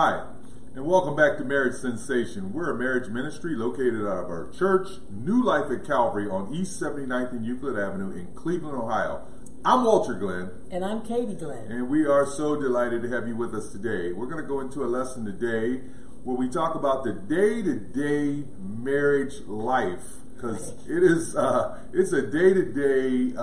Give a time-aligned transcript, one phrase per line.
[0.00, 0.22] Hi,
[0.76, 2.52] and welcome back to Marriage Sensation.
[2.52, 6.80] We're a marriage ministry located out of our church, New Life at Calvary on East
[6.80, 9.26] 79th and Euclid Avenue in Cleveland, Ohio.
[9.64, 10.52] I'm Walter Glenn.
[10.70, 11.72] And I'm Katy Glenn.
[11.72, 14.12] And we are so delighted to have you with us today.
[14.12, 15.82] We're going to go into a lesson today
[16.22, 20.04] where we talk about the day to day marriage life.
[20.36, 23.34] Because it is, uh, it's a day to day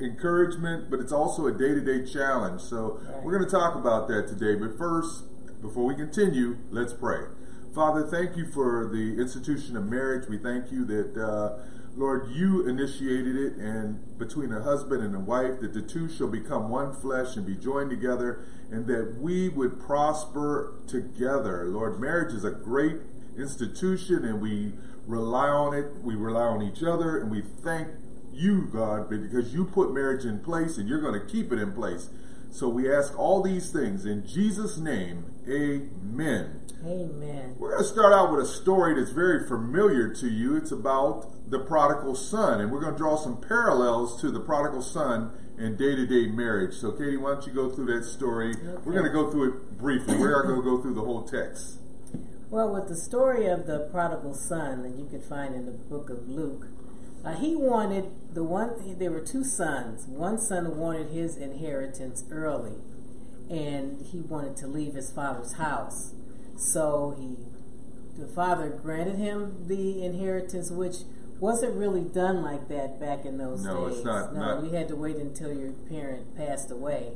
[0.00, 2.60] encouragement, but it's also a day to day challenge.
[2.60, 3.24] So right.
[3.24, 4.54] we're going to talk about that today.
[4.54, 5.24] But first,
[5.60, 7.26] before we continue, let's pray.
[7.74, 10.28] Father, thank you for the institution of marriage.
[10.28, 11.58] We thank you that, uh,
[11.96, 16.28] Lord, you initiated it, and between a husband and a wife, that the two shall
[16.28, 21.66] become one flesh and be joined together, and that we would prosper together.
[21.66, 22.96] Lord, marriage is a great
[23.36, 24.72] institution, and we
[25.06, 26.02] rely on it.
[26.02, 27.88] We rely on each other, and we thank
[28.32, 31.72] you, God, because you put marriage in place, and you're going to keep it in
[31.72, 32.08] place.
[32.50, 35.26] So we ask all these things in Jesus' name.
[35.48, 36.60] Amen.
[36.84, 37.54] Amen.
[37.58, 40.56] We're going to start out with a story that's very familiar to you.
[40.56, 44.82] It's about the prodigal son, and we're going to draw some parallels to the prodigal
[44.82, 46.74] son in day to day marriage.
[46.74, 48.54] So, Katy, why don't you go through that story?
[48.54, 48.82] Okay.
[48.84, 50.16] We're going to go through it briefly.
[50.16, 51.78] We're not going to go through the whole text.
[52.48, 56.10] Well, with the story of the prodigal son that you can find in the book
[56.10, 56.66] of Luke,
[57.24, 60.06] uh, he wanted the one, there were two sons.
[60.06, 62.76] One son wanted his inheritance early,
[63.50, 66.14] and he wanted to leave his father's house.
[66.56, 67.36] So he,
[68.20, 70.96] the father granted him the inheritance, which
[71.40, 73.96] wasn't really done like that back in those no, days.
[73.96, 74.62] It's not, no, not.
[74.62, 77.12] we had to wait until your parent passed away.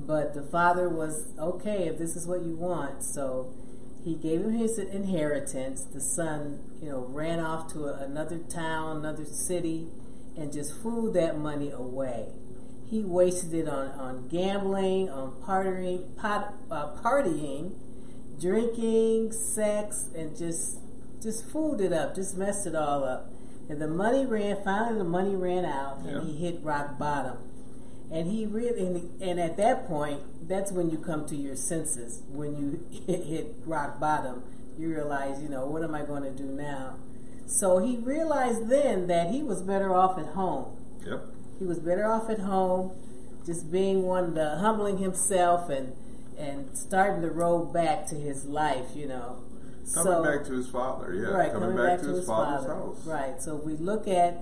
[0.00, 3.02] But the father was okay if this is what you want.
[3.02, 3.54] So
[4.04, 5.82] he gave him his inheritance.
[5.84, 9.88] The son, you know, ran off to a, another town, another city,
[10.36, 12.28] and just fooled that money away.
[12.88, 17.74] He wasted it on, on gambling, on partying, pot, uh, partying,
[18.40, 20.78] drinking, sex, and just
[21.22, 23.30] just fooled it up, just messed it all up.
[23.68, 24.64] And the money ran.
[24.64, 26.20] Finally, the money ran out, and yeah.
[26.22, 27.36] he hit rock bottom.
[28.12, 32.22] And he really, and, and at that point, that's when you come to your senses.
[32.28, 34.42] When you hit, rock bottom,
[34.78, 36.96] you realize, you know, what am I going to do now?
[37.46, 40.76] So he realized then that he was better off at home.
[41.06, 41.24] Yep.
[41.58, 42.92] He was better off at home,
[43.44, 45.94] just being one, the humbling himself and
[46.38, 48.86] and starting the road back to his life.
[48.94, 49.44] You know.
[49.92, 51.30] Coming so, back to his father, yeah.
[51.30, 52.74] Right, coming, coming back, back, to, his, his father's father.
[52.74, 53.06] house.
[53.06, 53.42] Right.
[53.42, 54.40] So we look at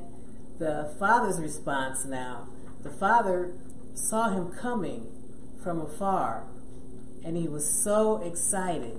[0.59, 2.49] the father's response now.
[2.83, 3.55] The father
[3.95, 5.07] saw him coming
[5.63, 6.47] from afar,
[7.25, 8.97] and he was so excited.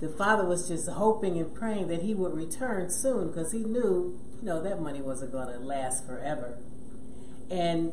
[0.00, 4.18] The father was just hoping and praying that he would return soon because he knew,
[4.40, 6.58] you know, that money wasn't going to last forever.
[7.50, 7.92] And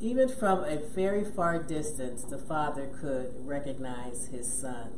[0.00, 4.92] even from a very far distance, the father could recognize his son.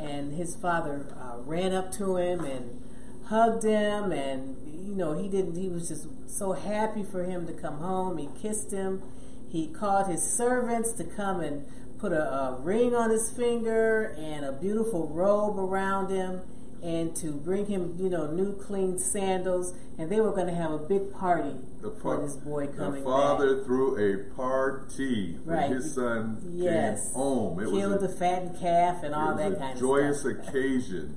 [0.00, 2.82] And his father uh, ran up to him and
[3.28, 5.56] hugged him, and you know he didn't.
[5.56, 8.18] He was just so happy for him to come home.
[8.18, 9.02] He kissed him
[9.48, 11.66] he called his servants to come and
[11.98, 16.42] put a, a ring on his finger and a beautiful robe around him
[16.82, 20.70] and to bring him, you know, new clean sandals, and they were going to have
[20.70, 23.64] a big party the for this boy coming The father back.
[23.64, 25.70] threw a party right.
[25.70, 27.06] when his son yes.
[27.06, 27.60] came home.
[27.60, 31.16] It Killed was a, the fattened calf and all that kind of joyous occasion.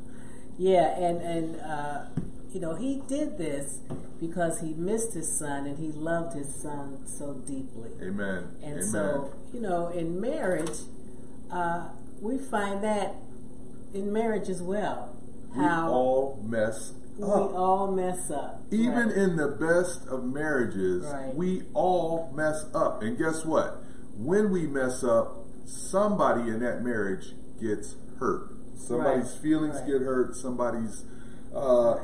[0.59, 2.05] Yeah, and and uh,
[2.51, 3.79] you know he did this
[4.19, 7.91] because he missed his son and he loved his son so deeply.
[8.01, 8.49] Amen.
[8.61, 8.83] And Amen.
[8.83, 10.79] so, you know, in marriage,
[11.49, 11.87] uh,
[12.21, 13.15] we find that
[13.93, 15.15] in marriage as well.
[15.55, 17.17] How we all mess up.
[17.17, 17.53] we up.
[17.53, 18.61] all mess up.
[18.71, 19.17] Even right.
[19.17, 21.33] in the best of marriages, right.
[21.33, 23.01] we all mess up.
[23.01, 23.81] And guess what?
[24.17, 28.58] When we mess up, somebody in that marriage gets hurt.
[28.79, 29.41] Somebody's right.
[29.41, 30.35] feelings get hurt.
[30.35, 31.03] Somebody's
[31.53, 31.95] uh,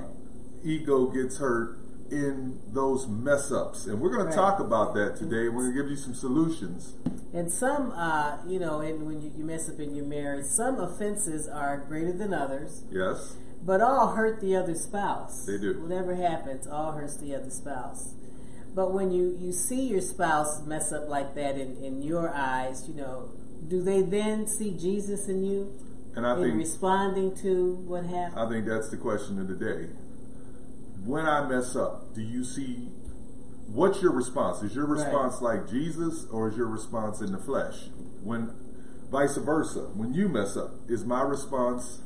[0.63, 1.79] ego gets hurt
[2.11, 3.87] in those mess ups.
[3.87, 4.31] And we're going right.
[4.31, 5.49] to talk about that today.
[5.49, 6.93] We're going to give you some solutions.
[7.33, 10.79] And some, uh, you know, and when you, you mess up in your marriage, some
[10.79, 12.83] offenses are greater than others.
[12.91, 13.35] Yes.
[13.63, 15.45] But all hurt the other spouse.
[15.45, 15.81] They do.
[15.81, 18.13] Whatever happens, all hurts the other spouse.
[18.75, 22.87] But when you, you see your spouse mess up like that in, in your eyes,
[22.87, 23.31] you know,
[23.67, 25.73] do they then see Jesus in you?
[26.15, 28.39] And I in think responding to what happened.
[28.39, 29.89] I think that's the question of the day
[31.05, 32.89] when I mess up, do you see
[33.67, 34.63] what's your response?
[34.63, 35.59] Is your response right.
[35.59, 37.89] like Jesus or is your response in the flesh?
[38.23, 38.53] When
[39.11, 42.01] vice versa, when you mess up, is my response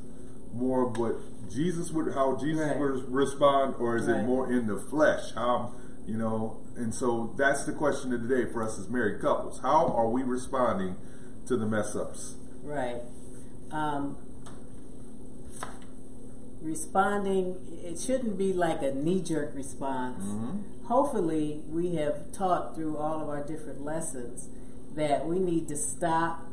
[0.54, 1.16] more of what
[1.50, 2.80] Jesus would how Jesus right.
[2.80, 4.20] would respond, or is right.
[4.20, 5.32] it more in the flesh?
[5.34, 5.74] How
[6.06, 9.60] you know, and so that's the question of the day for us as married couples.
[9.62, 10.96] How are we responding
[11.48, 12.36] to the mess ups?
[12.64, 13.02] Right.
[13.72, 14.18] Um,
[16.62, 20.24] responding, it shouldn't be like a knee jerk response.
[20.24, 20.86] Mm-hmm.
[20.86, 24.50] Hopefully, we have taught through all of our different lessons
[24.96, 26.48] that we need to stop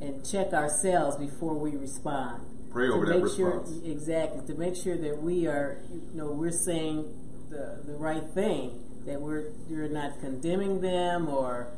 [0.00, 2.42] and check ourselves before we respond.
[2.70, 3.84] Pray over to that make sure, response.
[3.84, 7.06] exactly, to make sure that we are, you know, we're saying
[7.50, 8.82] the the right thing.
[9.06, 11.68] That we're we're not condemning them, or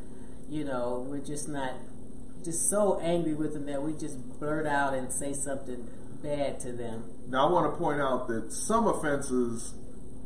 [0.49, 1.75] you know, we're just not
[2.45, 5.89] just so angry with them that we just blurt out and say something
[6.23, 7.05] bad to them.
[7.29, 9.75] Now, I want to point out that some offenses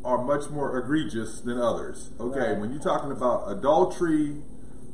[0.05, 2.11] are much more egregious than others.
[2.19, 2.59] Okay, Right.
[2.59, 4.43] when you're talking about adultery,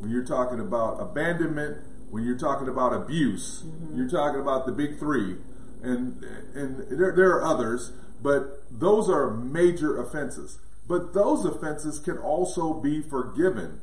[0.01, 1.79] when you're talking about abandonment,
[2.11, 3.97] when you're talking about abuse, mm-hmm.
[3.97, 5.37] you're talking about the big three,
[5.83, 6.23] and
[6.55, 7.93] and there, there are others,
[8.23, 10.59] but those are major offenses.
[10.87, 13.81] But those offenses can also be forgiven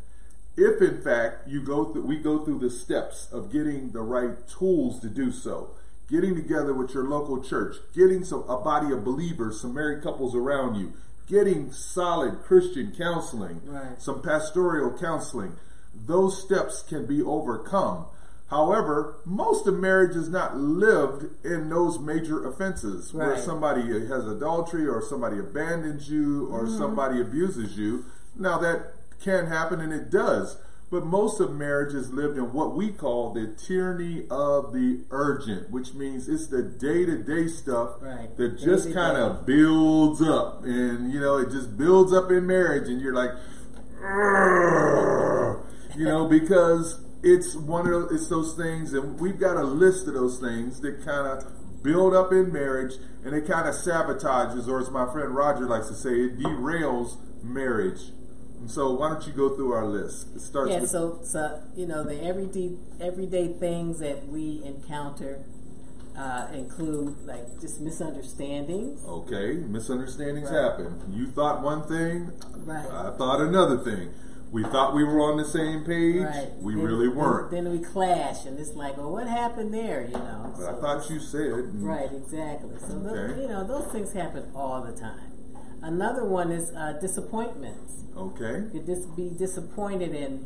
[0.57, 4.47] if in fact you go through we go through the steps of getting the right
[4.47, 5.71] tools to do so.
[6.07, 10.35] Getting together with your local church getting some a body of believers some married couples
[10.35, 10.93] around you
[11.27, 13.99] getting solid christian counseling Right.
[13.99, 15.53] some pastoral counseling.
[15.95, 18.05] Those steps can be overcome.
[18.51, 24.87] However most of marriage is not lived in those major offenses where somebody has adultery
[24.87, 26.77] or somebody abandons you or mm-hmm.
[26.77, 28.05] somebody abuses you.
[28.35, 30.57] Now that can happen and it does.
[30.91, 35.71] But most of marriage is lived in what we call the tyranny of the urgent,
[35.71, 38.35] which means it's the day to day stuff Right.
[38.37, 40.63] that just kind of builds up.
[40.63, 43.31] And, you know, it just builds up in marriage, and you're like,
[45.97, 50.07] you know, because it's one of those, it's those things, and we've got a list
[50.07, 54.67] of those things that kind of build up in marriage, and it kind of sabotages,
[54.67, 58.11] or as my friend Roger likes to say, it derails marriage.
[58.65, 60.29] And so, why don't you go through our list?
[60.35, 65.45] It starts Yeah, with so so you know the everyday everyday things that we encounter
[66.17, 69.05] uh, include like just misunderstandings.
[69.07, 70.63] okay, misunderstandings Right.
[70.63, 70.99] happen.
[71.13, 72.31] You thought one thing,
[72.65, 72.87] Right.
[72.89, 74.09] I thought another thing.
[74.51, 76.23] We thought we were on the same page.
[76.23, 76.49] Right.
[76.59, 77.51] We Then- really weren't.
[77.51, 80.01] Then, we clash, and it's like, well, what happened there?
[80.07, 80.53] You know.
[80.57, 81.83] but I thought you said.
[81.83, 82.79] Right, exactly.
[82.79, 85.19] So those, you know those things happen all the time.
[85.85, 87.93] Another one is uh, disappointments.
[88.17, 88.63] Okay.
[88.63, 90.39] You could dis- be disappointed in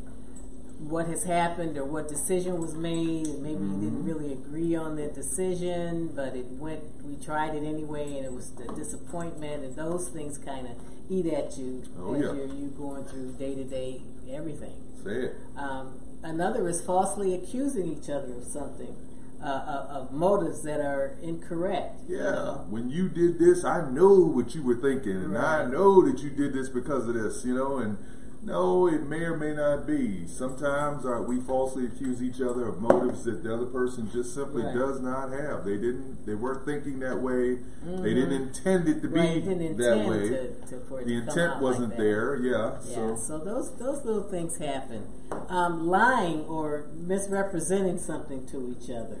[0.80, 4.96] what has happened or what decision was made, and maybe you didn't really agree on
[4.96, 6.82] the decision, but it went.
[7.04, 10.72] We tried it anyway, and it was the disappointment, and those things kind of
[11.08, 12.32] eat at you Oh, as yeah.
[12.32, 14.74] you're you going through day to day everything.
[15.04, 15.34] Say it.
[15.56, 18.94] Um, another is falsely accusing each other of something,
[19.42, 22.00] uh, of, of motives that are incorrect.
[22.08, 22.58] Yeah.
[22.68, 26.30] When you did this, I know what you were thinking, and I know that you
[26.30, 27.44] did this because of this.
[27.44, 27.96] You know, and
[28.42, 30.26] no, it may or may not be.
[30.26, 34.62] Sometimes uh, we falsely accuse each other of motives that the other person just simply
[34.62, 34.74] Right.
[34.74, 35.64] does not have.
[35.64, 36.24] They didn't.
[36.26, 37.58] They weren't thinking that way.
[37.84, 39.18] They didn't intend it to be Mm-hmm.
[39.18, 40.28] Right, didn't that way.
[40.28, 42.36] to, to, the intent wasn't like there.
[42.36, 42.78] Yeah.
[42.86, 45.06] Yeah, So so those those little things happen.
[45.48, 49.20] Um, lying or misrepresenting something to each other,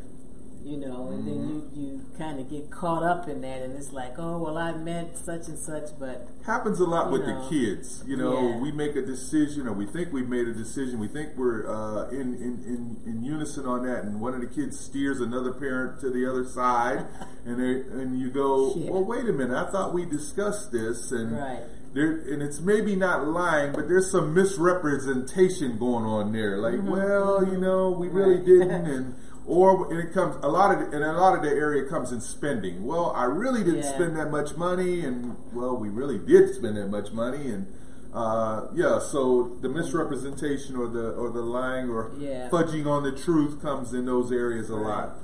[0.70, 1.80] you know, and then Mm-hmm.
[1.80, 4.72] you, you kind of get caught up in that, and it's like, oh well, I
[4.72, 7.42] meant such and such, but happens a lot with know.
[7.42, 8.04] the kids.
[8.06, 8.58] You know, Yeah.
[8.60, 10.98] we make a decision, or we think we've made a decision.
[11.00, 14.46] We think we're uh, in, in, in, in unison on that, and one of the
[14.46, 17.06] kids steers another parent to the other side,
[17.44, 18.90] and they, and you go, Yeah.
[18.90, 21.62] well, wait a minute, I thought we discussed this, and Right.
[21.94, 26.58] there, and it's maybe not lying, but there's some misrepresentation going on there.
[26.58, 26.90] Like, Mm-hmm.
[26.90, 28.44] well, you know, we really Right.
[28.46, 29.14] didn't, and
[29.50, 32.20] or and it comes a lot of, and a lot of the area comes in
[32.20, 32.86] spending.
[32.86, 33.94] Well, I really didn't Yeah.
[33.94, 37.66] spend that much money, and well, we really did spend that much money, and
[38.14, 39.00] uh, yeah.
[39.00, 42.48] So the misrepresentation or the or the lying or Yeah.
[42.48, 45.16] fudging on the truth comes in those areas a lot.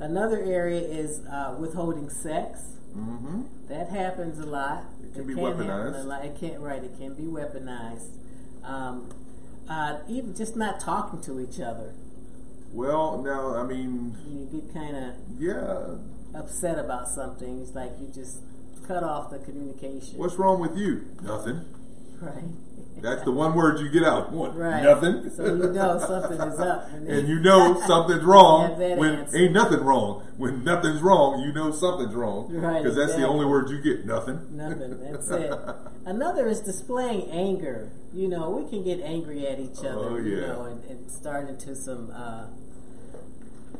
[0.00, 2.76] another area is uh, withholding sex.
[2.94, 4.84] hmm That happens a lot.
[5.02, 6.24] It can be happen weaponized.
[6.24, 6.82] It can't right.
[6.82, 8.08] It can be weaponized.
[8.64, 9.10] Um,
[9.68, 11.92] uh, even just not talking to each other.
[12.74, 15.94] Well, now I mean, You get kind of yeah.
[16.38, 17.60] upset about something.
[17.62, 18.38] It's like you just
[18.86, 20.18] cut off the communication.
[20.18, 21.06] What's wrong with you?
[21.22, 21.64] Nothing.
[22.20, 22.42] right?
[23.04, 24.32] That's the one word you get out.
[24.32, 24.56] What?
[24.56, 24.82] Right.
[24.82, 25.30] Nothing.
[25.30, 26.88] So you know something is up.
[26.92, 29.36] And, you know something's wrong when answer.
[29.36, 30.26] ain't nothing wrong.
[30.38, 32.50] When nothing's wrong, you know something's wrong.
[32.50, 34.06] Right, Because that's the only word you get.
[34.06, 34.56] Nothing.
[34.56, 34.98] Nothing.
[35.00, 35.52] That's it.
[36.06, 37.92] Another is displaying anger.
[38.14, 40.08] You know, we can get angry at each other.
[40.10, 42.10] Oh, You know, and, and start into some.
[42.10, 42.46] Uh,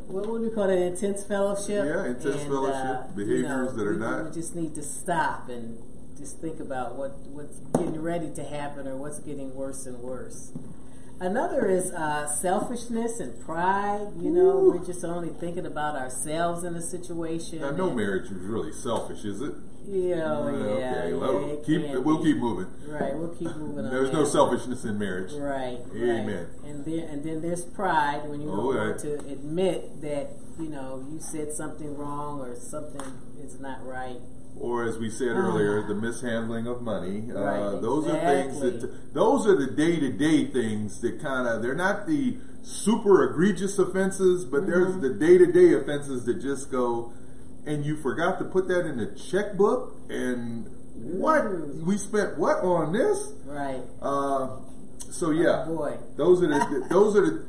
[0.06, 0.78] what would we call it?
[0.80, 1.86] Intense fellowship.
[1.86, 2.74] Yeah, intense And, fellowship.
[2.84, 5.78] uh, Behaviors you know, that are we, not- We just need to stop and
[6.16, 10.52] just think about what what's getting ready to happen or what's getting worse and worse.
[11.20, 14.08] Another is uh, selfishness and pride.
[14.18, 14.70] You know, Ooh.
[14.72, 17.60] we're just only thinking about ourselves in a situation.
[17.60, 19.54] Now, no and, marriage is really selfish, is it?
[19.86, 20.90] You know, Uh, yeah.
[20.94, 22.24] okay, yeah, well, it keep we'll be.
[22.32, 22.66] keep moving.
[22.88, 23.90] Right, we'll keep moving on.
[23.90, 25.32] There's no selfishness in marriage.
[25.34, 25.78] Right.
[25.94, 26.26] Amen.
[26.26, 26.70] Right.
[26.70, 28.86] And then and then there's pride when you Oh, don't right.
[28.88, 33.02] want to admit that you know you said something wrong or something
[33.42, 34.18] is not right.
[34.58, 37.24] Or as we said earlier, the mishandling of money.
[37.34, 41.48] Uh, Right, those are things that those are the day to day things that kind
[41.48, 44.70] of they're not the super egregious offenses, but Mm-hmm.
[44.70, 47.12] there's the day to day offenses that just go.
[47.66, 51.82] And you forgot to put that in the checkbook, and what Ooh.
[51.84, 53.32] we spent what on this?
[53.46, 53.82] Right.
[54.02, 54.58] Uh,
[55.10, 55.96] so yeah, Oh, boy.
[56.16, 57.46] those are the those are the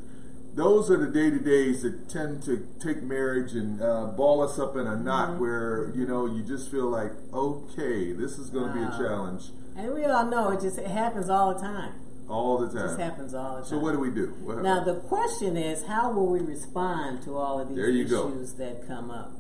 [0.56, 4.58] those are the day to days that tend to take marriage and uh, ball us
[4.58, 5.40] up in a knot Mm-hmm.
[5.42, 9.44] where you know you just feel like okay, this is going to be a challenge
[9.78, 11.94] And we all know it just it happens all the time.
[12.30, 13.70] all the It just happens all the time.
[13.70, 14.28] So what do we do?
[14.44, 18.30] What- Now the question is, how will we respond to all of these you go.
[18.30, 19.32] issues that come up?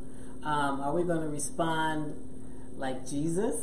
[0.43, 2.13] Um, are we going to respond
[2.77, 3.55] like Jesus?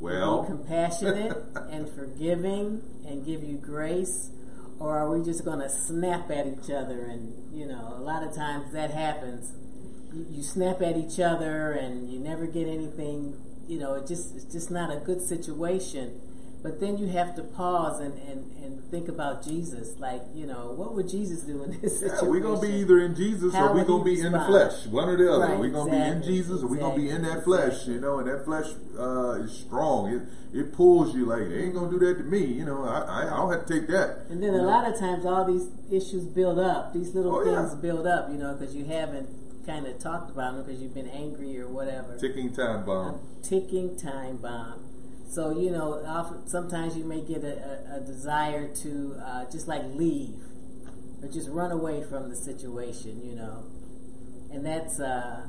[0.00, 1.36] well, be compassionate
[1.70, 4.30] and forgiving and give you grace
[4.78, 7.06] or are we just going to snap at each other?
[7.06, 9.52] And you know a lot of times that happens.
[10.12, 13.36] You, you snap at each other and you never get anything
[13.68, 16.18] you know it just it's just not a good situation
[16.62, 20.72] but then you have to pause and, and, and think about Jesus like you know
[20.72, 23.54] what would Jesus do in this yeah, situation we're going to be either in Jesus
[23.54, 25.46] How or we're going to be in the flesh, one or the other.
[25.46, 27.44] Right, we're going to be in exactly, Jesus or we're going to be in that
[27.44, 27.94] flesh, exactly.
[27.94, 28.66] you know, and that flesh
[28.98, 30.12] uh, is strong.
[30.12, 32.84] It it pulls you like they ain't going to do that to me, you know.
[32.84, 34.24] I, I I don't have to take that.
[34.30, 34.64] And then a know.
[34.64, 36.92] lot of times, all these issues build up.
[36.94, 37.62] These little Oh, yeah.
[37.68, 39.28] things build up, you know, because you haven't
[39.66, 42.16] kind of talked about them because you've been angry or whatever.
[42.18, 43.20] ticking time bomb.
[43.40, 44.87] A ticking time bomb.
[45.30, 49.68] So you know, often, sometimes you may get a, a, a desire to uh, just
[49.68, 50.36] like leave
[51.22, 53.64] or just run away from the situation, you know,
[54.52, 55.46] and that's uh,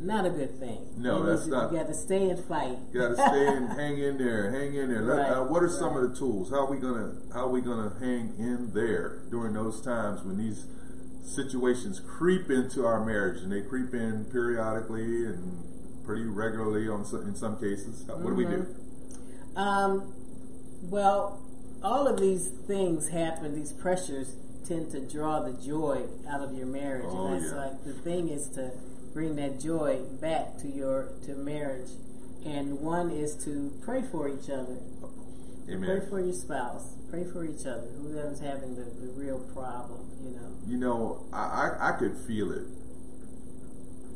[0.00, 0.86] not a good thing.
[0.96, 2.78] No, You that's not- You got to stay and fight.
[2.92, 5.02] You got to stay and hang in there, hang in there.
[5.02, 6.50] Right, uh, what are some of the tools?
[6.50, 10.38] How are we gonna how are we gonna hang in there during those times when
[10.38, 10.66] these
[11.24, 15.64] situations creep into our marriage and they creep in periodically and
[16.08, 18.02] pretty regularly on in some cases?
[18.06, 18.66] What do we do?
[19.54, 20.14] Um,
[20.84, 21.38] well,
[21.84, 23.54] all of these things happen.
[23.54, 24.34] These pressures
[24.66, 27.58] tend to draw the joy out of your marriage, Oh, and that's yeah.
[27.58, 28.70] like the thing is to
[29.12, 31.90] bring that joy back to your to marriage.
[32.42, 34.78] And one is to pray for each other.
[35.68, 35.84] Amen.
[35.84, 36.94] Pray for your spouse.
[37.10, 37.86] Pray for each other.
[38.00, 40.48] Whoever's having the, the real problem, you know.
[40.66, 42.64] You know, I, I, I could feel it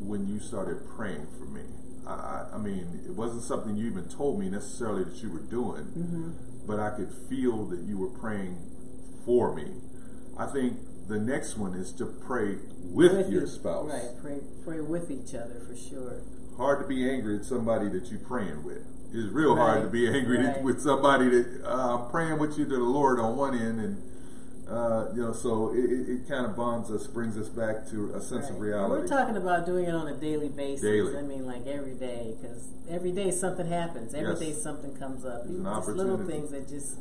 [0.00, 1.60] when you started praying for me.
[2.06, 5.84] I, I, mean, it wasn't something you even told me necessarily that you were doing,
[5.96, 6.30] Mm-hmm.
[6.66, 8.58] but I could feel that you were praying
[9.24, 9.66] for me.
[10.38, 10.78] I think
[11.08, 13.90] the next one is to pray with, your spouse.
[13.90, 14.10] right?
[14.20, 16.22] Pray pray with each other for sure.
[16.56, 18.82] Hard to be angry at somebody that you're praying with.
[19.14, 20.62] It's real hard to be angry right.
[20.62, 24.02] with somebody that uh, praying with you to the Lord on one end, and
[24.72, 28.12] uh, you know, so it, it, it kind of bonds us, brings us back to
[28.14, 28.48] a sense of Right.
[28.52, 29.02] And reality.
[29.02, 30.80] We're talking about doing it on a daily basis.
[30.82, 31.16] Daily.
[31.16, 34.14] I mean, like every day, because every day something happens.
[34.14, 34.38] Every Yes.
[34.40, 35.44] day something comes up.
[35.44, 36.96] An Just little things that just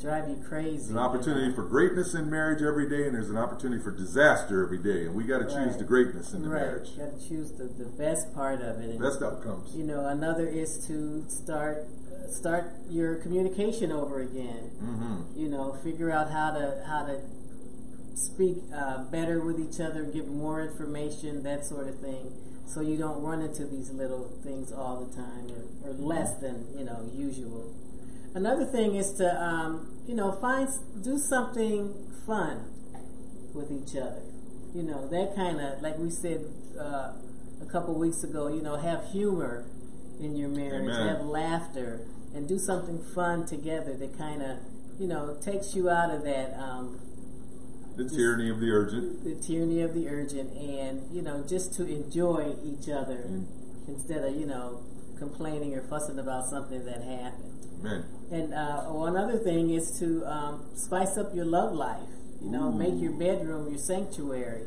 [0.00, 0.76] drive you crazy.
[0.78, 4.64] There's an opportunity for greatness in marriage every day, and there's an opportunity for disaster
[4.64, 5.78] every day, and we got to choose Right.
[5.78, 6.62] the greatness in the right.
[6.62, 6.90] marriage.
[6.96, 8.90] You got to choose the, the best part of it.
[8.90, 9.74] And, Best outcomes.
[9.76, 11.84] you know, another is to start
[12.28, 14.70] start your communication over again.
[14.80, 17.20] hmm You know, figure out how to how to
[18.14, 22.30] speak uh, better with each other, give more information, that sort of thing,
[22.66, 25.46] so you don't run into these little things all the time,
[25.84, 27.72] or, or less than you know usual.
[28.34, 30.68] Another thing is to um, you know find
[31.02, 31.94] do something
[32.26, 32.64] fun
[33.54, 34.22] with each other.
[34.74, 36.44] You know that kind of like we said
[36.78, 37.12] uh,
[37.62, 38.48] a couple weeks ago.
[38.48, 39.64] You know, have humor
[40.20, 41.08] in your marriage, Amen.
[41.08, 42.00] have laughter,
[42.34, 44.58] and do something fun together that kind of
[44.98, 47.00] you know takes you out of that um,
[47.96, 49.24] The tyranny of the urgent.
[49.24, 53.44] the tyranny of the urgent, and you know just to enjoy each other Mm.
[53.88, 54.80] instead of you know
[55.18, 57.56] complaining or fussing about something that happened.
[57.82, 62.08] Man, And uh, one other thing is to um, spice up your love life.
[62.42, 62.72] You know, Ooh.
[62.78, 64.64] make your bedroom your sanctuary,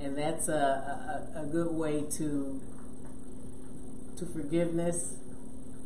[0.00, 2.60] and that's a, a, a good way to
[4.18, 5.14] to forgiveness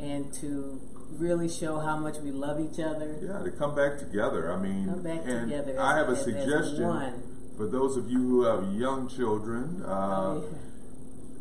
[0.01, 0.81] and to
[1.19, 3.17] really show how much we love each other.
[3.21, 4.53] yeah, to come back together.
[4.53, 7.23] I mean, Come back and together I have a as- as suggestion one.
[7.57, 9.83] for those of you who have young children.
[9.85, 10.59] Uh, Oh, yeah.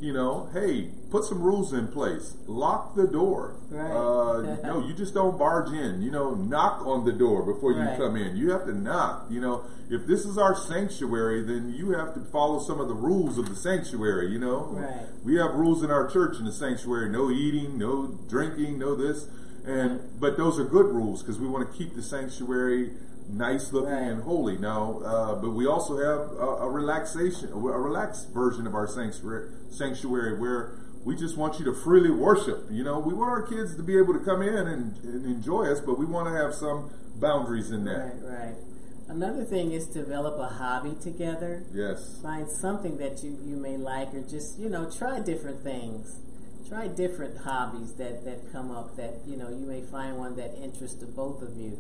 [0.07, 2.35] you know, hey, put some rules in place.
[2.47, 3.55] Lock the door.
[3.69, 3.91] Right.
[3.91, 6.01] Uh, no, you just don't barge in.
[6.01, 7.97] You know, knock on the door before you Right.
[7.97, 8.35] come in.
[8.37, 9.25] You have to knock.
[9.29, 12.93] You know, if this is our sanctuary, then you have to follow some of the
[12.93, 14.31] rules of the sanctuary.
[14.31, 15.07] You know, Right.
[15.23, 19.27] we have rules in our church in the sanctuary: no eating, no drinking, no this.
[19.65, 22.91] And but those are good rules because we want to keep the sanctuary
[23.31, 24.01] nice looking Right.
[24.03, 24.57] and holy.
[24.57, 29.49] Now, uh, but we also have a, a relaxation, a relaxed version of our sanctuary,
[29.69, 30.71] sanctuary where
[31.05, 32.65] we just want you to freely worship.
[32.69, 35.71] You know, we want our kids to be able to come in and, and enjoy
[35.71, 38.19] us, but we want to have some boundaries in that.
[38.21, 38.55] Right, right.
[39.07, 41.63] Another thing is develop a hobby together.
[41.73, 42.19] Yes.
[42.21, 46.19] Find something that you, you may like or just, you know, try different things.
[46.67, 50.53] Try different hobbies that, that come up that, you know, you may find one that
[50.61, 51.79] interests the both of you.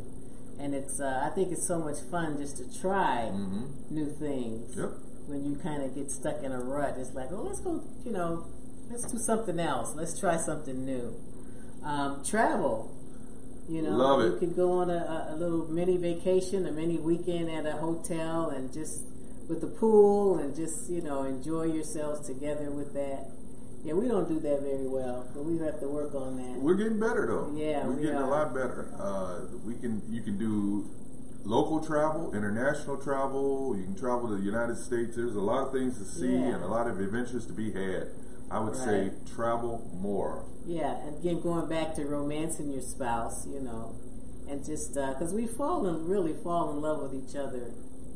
[0.59, 4.75] And it's, uh, I think it's so much fun just to try hmm new things.
[4.75, 4.89] Yep.
[5.27, 8.11] When you kind of get stuck in a rut, it's like, oh, let's go, you
[8.11, 8.47] know,
[8.89, 9.93] let's do something else.
[9.95, 11.15] Let's try something new.
[11.83, 12.95] Um, travel.
[13.67, 14.39] You know, Love you it.
[14.39, 18.73] could go on a, a little mini vacation, a mini weekend at a hotel, and
[18.73, 19.03] just
[19.47, 23.27] with the pool, and just you know enjoy yourselves together with that.
[23.83, 26.59] Yeah, we don't do that very well, but we have to work on that.
[26.59, 27.53] We're getting better though.
[27.55, 28.91] Yeah, we're we getting a lot better.
[28.99, 30.89] Uh, we can you can do
[31.45, 33.75] local travel, international travel.
[33.77, 35.15] You can travel to the United States.
[35.15, 36.55] There's a lot of things to see Yeah.
[36.55, 38.07] and a lot of adventures to be had.
[38.51, 40.45] I would say travel more.
[40.65, 43.95] Yeah, and again, going back to romancing your spouse, you know,
[44.49, 47.71] and just uh, because we fall in, really fall in love with each other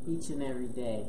[0.06, 1.06] each and every day.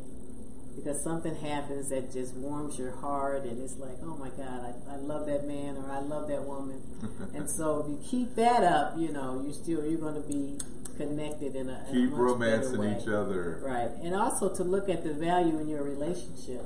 [0.75, 4.95] Because something happens that just warms your heart, and it's like, oh my God, I,
[4.95, 6.81] I love that man or I love that woman.
[7.33, 10.59] and so if you keep that up, you know, you're still you're going to be
[10.97, 13.61] connected in a, in Keep romancing each other.
[13.63, 13.89] Right.
[14.03, 16.63] And also to look at the value in your relationship.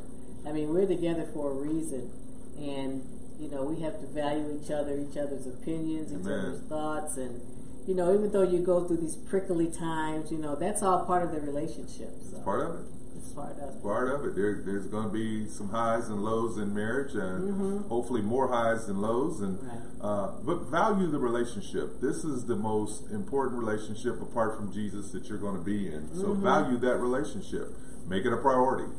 [0.47, 2.11] I mean, we're together for a reason.
[2.59, 3.01] And,
[3.39, 6.39] you know, we have to value each other, each other's opinions, each Amen.
[6.39, 7.17] other's thoughts.
[7.17, 7.39] And,
[7.87, 11.24] you know, even though you go through these prickly times, you know, that's all part
[11.24, 12.09] of the relationship.
[12.29, 12.85] So Part of it.
[13.15, 13.81] it's part of it.
[13.81, 14.35] Part of it.
[14.35, 17.87] There, there's going to be some highs and lows in marriage, and Mhm.
[17.87, 19.39] hopefully more highs than lows.
[19.39, 19.79] And Right.
[20.01, 22.01] uh, but value the relationship.
[22.01, 26.09] This is the most important relationship apart from Jesus that you're going to be in.
[26.15, 26.41] So Mhm.
[26.41, 27.74] value that relationship.
[28.07, 28.89] Make it a priority.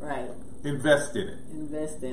[0.00, 0.30] Right.
[0.64, 2.12] Invest in it Invest in it.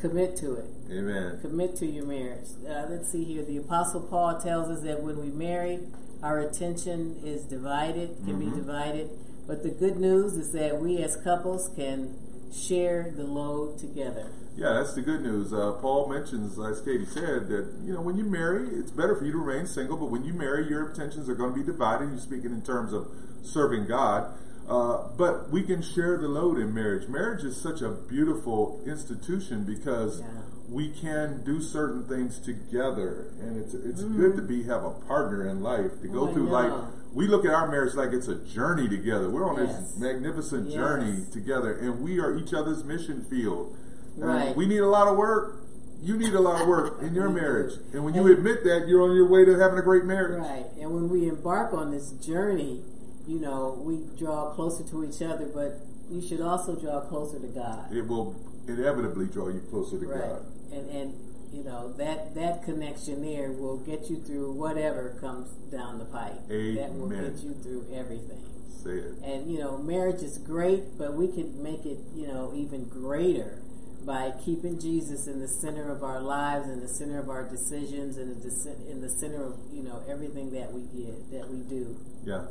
[0.00, 0.66] Commit to it.
[0.90, 1.38] Amen.
[1.40, 2.48] Commit to your marriage.
[2.68, 3.42] Uh, let's see here.
[3.42, 5.80] The Apostle Paul tells us that when we marry,
[6.22, 8.56] our attention is divided, can be Mhm.
[8.56, 9.10] divided.
[9.46, 12.14] But the good news is that we as couples can
[12.52, 14.26] share the load together.
[14.56, 15.52] Yeah, that's the good news.
[15.52, 19.24] Uh, Paul mentions, as Katy said, that you know when you marry, it's better for
[19.24, 19.96] you to remain single.
[19.96, 22.10] But when you marry, your attentions are going to be divided.
[22.10, 23.08] You're speaking in terms of
[23.42, 24.32] serving God.
[24.68, 27.08] Uh, but we can share the load in marriage.
[27.08, 30.26] Marriage is such a beautiful institution because Yeah.
[30.68, 34.16] we can do certain things together, and it's it's Mhm.
[34.16, 36.72] good to be have a partner in life to go Oh, through life.
[37.14, 39.30] We look at our marriage like it's a journey together.
[39.30, 39.78] We're on Yes.
[39.92, 40.74] this magnificent Yes.
[40.74, 43.74] journey together, and we are each other's mission field.
[44.16, 44.56] And Right.
[44.56, 45.60] we need a lot of work.
[46.02, 49.02] You need a lot of work in your marriage, and when you admit that, you're
[49.02, 50.40] on your way to having a great marriage.
[50.40, 50.66] Right.
[50.80, 52.82] And when we embark on this journey,
[53.26, 57.48] you know, we draw closer to each other, but you should also draw closer to
[57.48, 57.92] God.
[57.92, 58.36] It will
[58.68, 60.20] inevitably draw you closer to right.
[60.20, 60.46] God.
[60.72, 61.14] And and
[61.52, 66.38] you know that that connection there will get you through whatever comes down the pipe.
[66.50, 66.74] Amen.
[66.76, 68.42] That will get you through everything.
[68.82, 69.14] Say it.
[69.24, 73.62] And you know, marriage is great, but we can make it you know even greater
[74.04, 78.16] by keeping Jesus in the center of our lives, in the center of our decisions,
[78.16, 81.48] and in the ce- in the center of you know everything that we get that
[81.50, 81.96] we do.
[82.24, 82.46] Yeah.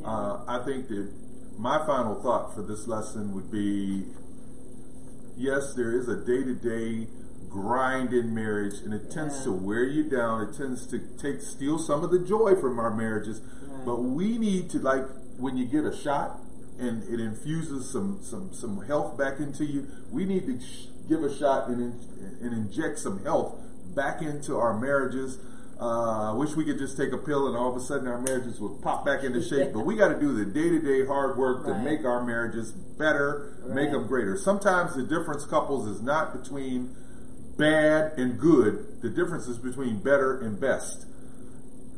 [0.00, 0.06] Yeah.
[0.06, 1.10] Uh, I think that
[1.58, 4.04] my final thought for this lesson would be
[5.36, 7.08] yes, there is a day to day
[7.48, 10.42] grind in marriage, and it tends to wear you down.
[10.42, 13.40] It tends to take steal some of the joy from our marriages.
[13.40, 13.84] Right.
[13.86, 15.04] But we need to like
[15.38, 16.40] when you get a shot
[16.78, 19.86] and it infuses some some some health back into you.
[20.10, 23.54] We need to sh- give a shot and in, and inject some health
[23.94, 25.38] back into our marriages.
[25.78, 28.20] Uh, I wish we could just take a pill and all of a sudden our
[28.20, 29.72] marriages would pop back into shape.
[29.72, 32.72] But we got to do the day to day hard work to make our marriages
[32.72, 34.36] better, make them greater.
[34.38, 36.96] Sometimes the difference, couples, is not between
[37.58, 39.02] bad and good.
[39.02, 41.06] The difference is between better and best.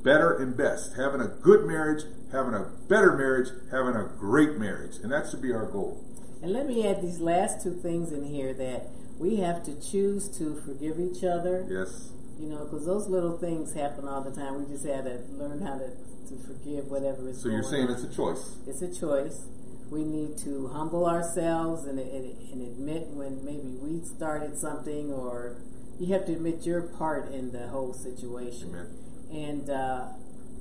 [0.02, 0.96] Better and best.
[0.96, 4.96] Having a good marriage, having a better marriage, having a great marriage.
[5.02, 6.04] And that should be our goal.
[6.42, 8.88] And let me add these last two things in here that
[9.18, 11.66] we have to choose to forgive each other.
[11.68, 12.12] Yes.
[12.38, 14.58] You know, because those little things happen all the time.
[14.64, 17.94] We just had to learn how to, to forgive whatever is So you're saying on.
[17.94, 18.56] it's a choice.
[18.66, 19.48] It's a choice.
[19.90, 25.56] we need to humble ourselves and, and, and admit when maybe we started something, or
[25.98, 28.68] you have to admit your part in the whole situation.
[28.68, 28.88] Amen.
[29.32, 30.08] And uh,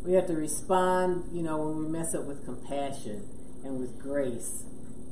[0.03, 3.27] we have to respond, you know, when we mess up with compassion
[3.63, 4.63] and with grace.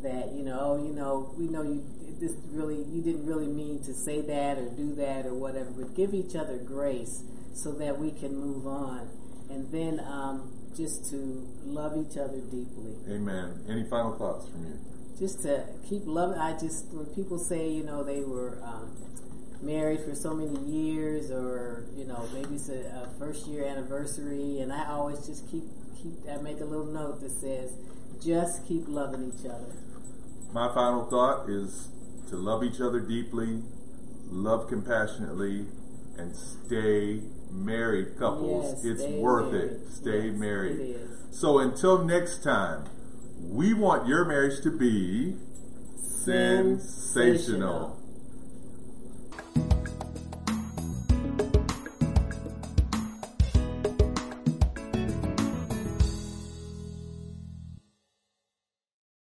[0.04, 1.84] That you know, oh, you know, we know you
[2.19, 5.95] this really you didn't really mean to say that or do that or whatever, but
[5.95, 7.23] give each other grace
[7.54, 9.10] so that we can move on.
[9.49, 12.95] And then um, just to love each other deeply.
[13.10, 13.63] Amen.
[13.69, 14.80] Any final thoughts from you?
[15.17, 16.38] Just to keep loving.
[16.38, 18.91] I just when people say you know they were um,
[19.62, 24.60] married for so many years, or you know maybe it's a, a first year anniversary,
[24.60, 25.63] and I always just keep
[26.01, 26.13] keep.
[26.30, 27.71] I make a little note that says
[28.21, 29.73] just keep loving each other.
[30.51, 31.89] My final thought is
[32.29, 33.61] to love each other deeply,
[34.29, 35.65] love compassionately,
[36.17, 38.83] and stay married couples.
[38.83, 39.71] Yes, it's worth married.
[39.71, 39.91] it.
[39.91, 40.79] Stay Yes, married.
[40.79, 41.09] it.
[41.31, 42.85] So until next time,
[43.41, 45.35] we want your marriage to be
[46.01, 46.79] sensational.
[46.79, 47.99] Sensational.